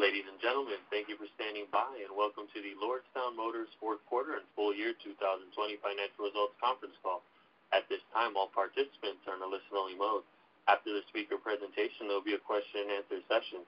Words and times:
Ladies 0.00 0.24
and 0.32 0.40
gentlemen, 0.40 0.80
thank 0.88 1.12
you 1.12 1.20
for 1.20 1.28
standing 1.36 1.68
by 1.68 1.92
and 2.00 2.08
welcome 2.16 2.48
to 2.56 2.60
the 2.64 2.72
Lordstown 2.80 3.36
Motors 3.36 3.68
fourth 3.76 4.00
quarter 4.08 4.40
and 4.40 4.48
full 4.56 4.72
year 4.72 4.96
2020 4.96 5.52
financial 5.52 6.24
results 6.24 6.56
conference 6.56 6.96
call. 7.04 7.20
At 7.68 7.84
this 7.92 8.00
time, 8.16 8.32
all 8.32 8.48
participants 8.48 9.20
are 9.28 9.36
in 9.36 9.44
a 9.44 9.52
listen-only 9.52 10.00
mode. 10.00 10.24
After 10.72 10.88
the 10.96 11.04
speaker 11.12 11.36
presentation, 11.36 12.08
there 12.08 12.16
will 12.16 12.24
be 12.24 12.32
a 12.32 12.40
question 12.40 12.88
and 12.88 12.96
answer 12.96 13.20
session. 13.28 13.60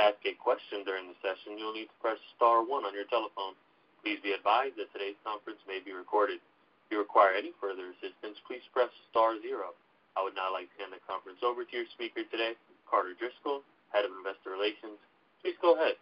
To 0.00 0.08
ask 0.08 0.16
a 0.24 0.32
question 0.40 0.88
during 0.88 1.04
the 1.04 1.20
session, 1.20 1.60
you'll 1.60 1.76
need 1.76 1.92
to 1.92 2.00
press 2.00 2.16
star 2.32 2.64
one 2.64 2.88
on 2.88 2.96
your 2.96 3.04
telephone. 3.12 3.52
Please 4.00 4.24
be 4.24 4.32
advised 4.32 4.80
that 4.80 4.88
today's 4.96 5.20
conference 5.20 5.60
may 5.68 5.84
be 5.84 5.92
recorded. 5.92 6.40
If 6.88 6.96
you 6.96 7.04
require 7.04 7.36
any 7.36 7.52
further 7.60 7.92
assistance, 7.92 8.40
please 8.48 8.64
press 8.72 8.88
star 9.12 9.36
zero. 9.44 9.76
I 10.16 10.24
would 10.24 10.32
now 10.32 10.48
like 10.48 10.72
to 10.72 10.76
hand 10.80 10.96
the 10.96 11.04
conference 11.04 11.44
over 11.44 11.60
to 11.60 11.72
your 11.76 11.84
speaker 11.92 12.24
today, 12.32 12.56
Carter 12.88 13.12
Driscoll, 13.20 13.60
Head 13.92 14.08
of 14.08 14.16
Investor 14.16 14.48
Relations. 14.48 14.96
Please 15.44 15.60
go 15.60 15.74
ahead. 15.74 15.96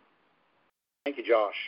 Thank 1.03 1.19
you, 1.19 1.25
Josh. 1.27 1.59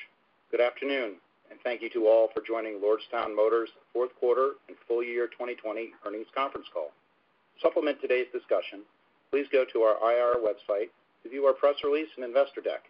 Good 0.53 0.61
afternoon, 0.61 1.19
and 1.51 1.59
thank 1.65 1.83
you 1.83 1.91
to 1.91 2.07
all 2.07 2.29
for 2.33 2.41
joining 2.47 2.79
Lordstown 2.79 3.35
Motors' 3.35 3.69
fourth 3.93 4.15
quarter 4.15 4.53
and 4.69 4.77
full 4.87 5.03
year 5.03 5.27
2020 5.27 5.91
earnings 6.07 6.31
conference 6.37 6.69
call. 6.73 6.95
To 6.95 7.61
supplement 7.61 8.01
today's 8.01 8.31
discussion, 8.31 8.87
please 9.33 9.47
go 9.51 9.65
to 9.73 9.83
our 9.83 9.99
IR 10.07 10.39
website 10.39 10.95
to 11.25 11.29
view 11.29 11.47
our 11.47 11.53
press 11.53 11.75
release 11.83 12.07
and 12.15 12.25
investor 12.25 12.61
deck. 12.61 12.87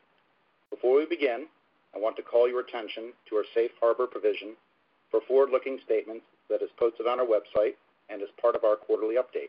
Before 0.68 0.98
we 0.98 1.06
begin, 1.06 1.46
I 1.96 1.98
want 1.98 2.16
to 2.16 2.22
call 2.22 2.46
your 2.46 2.60
attention 2.60 3.14
to 3.30 3.36
our 3.36 3.48
safe 3.54 3.70
harbor 3.80 4.06
provision 4.06 4.52
for 5.10 5.20
forward-looking 5.26 5.78
statements 5.82 6.26
that 6.50 6.60
is 6.60 6.68
posted 6.78 7.06
on 7.06 7.18
our 7.20 7.26
website 7.26 7.80
and 8.10 8.20
is 8.20 8.28
part 8.36 8.54
of 8.54 8.64
our 8.64 8.76
quarterly 8.76 9.16
update. 9.16 9.48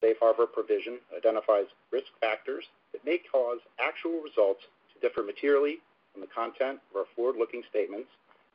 Safe 0.00 0.16
harbor 0.20 0.46
provision 0.46 0.98
identifies 1.16 1.66
risk 1.92 2.08
factors 2.20 2.64
that 2.92 3.04
may 3.04 3.18
cause 3.18 3.58
actual 3.78 4.20
results 4.22 4.64
to 4.94 5.00
differ 5.00 5.22
materially 5.22 5.78
from 6.12 6.22
the 6.22 6.26
content 6.34 6.80
of 6.90 6.96
our 6.96 7.06
forward-looking 7.14 7.62
statements 7.68 8.08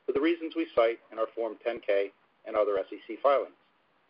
for 0.05 0.11
the 0.11 0.21
reasons 0.21 0.53
we 0.55 0.67
cite 0.75 0.99
in 1.11 1.19
our 1.19 1.27
Form 1.35 1.55
10-K 1.65 2.11
and 2.45 2.55
other 2.55 2.77
SEC 2.89 3.17
filings, 3.21 3.55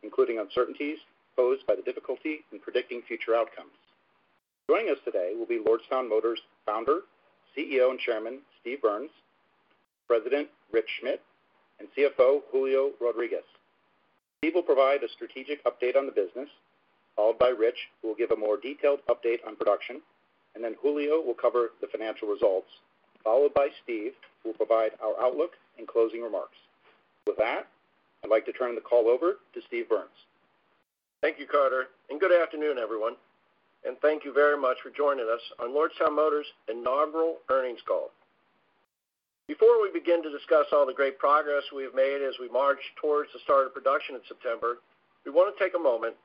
including 0.04 0.40
uncertainties 0.40 1.00
posed 1.36 1.66
by 1.68 1.76
the 1.76 1.82
difficulty 1.82 2.44
in 2.52 2.60
predicting 2.60 3.02
future 3.02 3.36
outcomes. 3.36 3.76
Joining 4.70 4.90
us 4.90 4.98
today 5.06 5.34
will 5.38 5.46
be 5.46 5.60
Lordstown 5.60 6.10
Motors 6.10 6.40
Founder, 6.66 7.02
CEO, 7.56 7.92
and 7.92 8.00
Chairman, 8.00 8.40
Steve 8.62 8.82
Burns, 8.82 9.12
President 10.08 10.48
Rich 10.72 10.90
Schmidt, 11.00 11.22
and 11.80 11.88
CFO 11.98 12.42
Julio 12.52 12.92
Rodriguez. 13.00 13.44
Steve 14.40 14.56
will 14.56 14.64
provide 14.64 15.04
a 15.04 15.10
strategic 15.10 15.64
update 15.66 15.96
on 15.96 16.06
the 16.06 16.12
business, 16.12 16.50
followed 17.16 17.40
by 17.40 17.50
Rich, 17.50 17.78
who 18.02 18.10
will 18.10 18.16
give 18.16 18.32
a 18.32 18.36
more 18.36 18.58
detailed 18.58 19.00
update 19.10 19.46
on 19.48 19.56
production, 19.56 20.02
and 20.54 20.64
then 20.64 20.76
Julio 20.82 21.22
will 21.22 21.34
cover 21.34 21.72
the 21.82 21.88
financial 21.88 22.28
results, 22.28 22.68
followed 23.24 23.54
by 23.54 23.70
Steve, 23.84 24.14
who 24.44 24.50
will 24.50 24.58
provide 24.58 24.92
our 25.04 25.20
outlook 25.22 25.52
and 25.78 25.88
closing 25.88 26.22
remarks. 26.22 26.58
With 27.28 27.38
that, 27.38 27.68
I'd 28.24 28.30
like 28.30 28.46
to 28.46 28.54
turn 28.54 28.76
the 28.76 28.82
call 28.82 29.08
over 29.08 29.38
to 29.54 29.62
Steve 29.68 29.90
Burns. 29.90 30.10
Thank 31.22 31.40
you, 31.40 31.48
Carter, 31.48 31.88
and 32.10 32.20
good 32.20 32.32
afternoon, 32.32 32.78
everyone. 32.78 33.16
And 33.86 33.98
Thank 34.02 34.26
you 34.26 34.34
very 34.34 34.58
much 34.58 34.78
for 34.82 34.90
joining 34.90 35.30
us 35.30 35.42
on 35.60 35.70
Lordstown 35.70 36.16
Motors' 36.16 36.48
inaugural 36.68 37.38
earnings 37.50 37.82
call. 37.88 38.10
Before 39.48 39.80
we 39.80 39.92
begin 39.94 40.24
to 40.24 40.32
discuss 40.32 40.66
all 40.74 40.88
the 40.88 40.94
great 40.94 41.20
progress 41.20 41.62
we 41.70 41.84
have 41.84 41.94
made 41.94 42.26
as 42.26 42.34
we 42.42 42.50
march 42.50 42.80
towards 43.00 43.30
the 43.32 43.40
start 43.44 43.68
of 43.68 43.76
production 43.76 44.16
in 44.16 44.22
September, 44.28 44.80
we 45.24 45.32
want 45.32 45.56
to 45.56 45.64
take 45.64 45.76
a 45.76 45.80
moment 45.80 46.16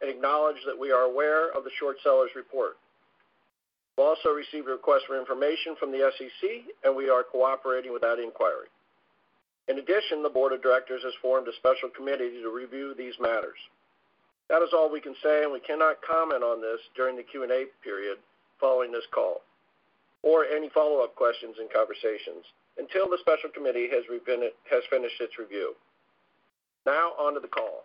and 0.00 0.10
acknowledge 0.10 0.56
that 0.66 0.78
we 0.78 0.90
are 0.90 1.02
aware 1.02 1.50
of 1.50 1.64
the 1.64 1.70
short 1.78 1.96
seller's 2.02 2.30
report. 2.34 2.76
We've 3.96 4.06
also 4.06 4.30
received 4.30 4.68
a 4.68 4.72
request 4.72 5.04
for 5.06 5.18
information 5.18 5.76
from 5.78 5.92
the 5.92 6.10
SEC, 6.16 6.50
and 6.84 6.96
we 6.96 7.10
are 7.10 7.22
cooperating 7.22 7.92
with 7.92 8.02
that 8.02 8.18
inquiry. 8.18 8.68
In 9.68 9.78
addition, 9.78 10.22
the 10.22 10.30
board 10.30 10.52
of 10.52 10.62
directors 10.62 11.02
has 11.04 11.12
formed 11.20 11.48
a 11.48 11.52
special 11.56 11.90
committee 11.90 12.40
to 12.42 12.50
review 12.50 12.94
these 12.96 13.14
matters. 13.20 13.58
That 14.48 14.62
is 14.62 14.70
all 14.72 14.90
we 14.90 15.00
can 15.00 15.14
say, 15.22 15.44
and 15.44 15.52
we 15.52 15.60
cannot 15.60 16.02
comment 16.02 16.42
on 16.42 16.60
this 16.60 16.80
during 16.96 17.16
the 17.16 17.22
Q&A 17.22 17.66
period 17.84 18.18
following 18.58 18.90
this 18.90 19.06
call, 19.14 19.42
or 20.22 20.44
any 20.44 20.70
follow-up 20.70 21.14
questions 21.14 21.56
and 21.60 21.70
conversations 21.72 22.44
until 22.78 23.08
the 23.08 23.18
special 23.20 23.50
committee 23.50 23.88
has 23.90 24.02
finished 24.90 25.20
its 25.20 25.38
review. 25.38 25.76
Now 26.86 27.12
on 27.18 27.34
to 27.34 27.40
the 27.40 27.48
call. 27.48 27.84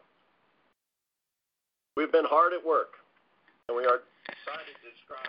We've 1.96 2.12
been 2.12 2.26
hard 2.26 2.52
at 2.52 2.66
work, 2.66 2.96
and 3.70 3.78
we 3.78 3.86
are 3.86 4.02
excited 4.28 4.76
to 4.84 4.90
describe. 4.92 5.28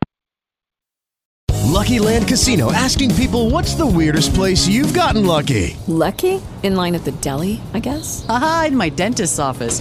Lucky 1.64 2.00
Land 2.00 2.26
Casino 2.26 2.72
asking 2.72 3.14
people 3.14 3.50
what's 3.50 3.74
the 3.74 3.86
weirdest 3.86 4.34
place 4.34 4.66
you've 4.66 4.92
gotten 4.92 5.24
lucky? 5.24 5.76
Lucky? 5.86 6.42
In 6.64 6.74
line 6.74 6.96
at 6.96 7.04
the 7.04 7.12
deli, 7.12 7.60
I 7.72 7.78
guess? 7.78 8.26
Aha, 8.28 8.64
in 8.68 8.76
my 8.76 8.88
dentist's 8.88 9.38
office. 9.38 9.80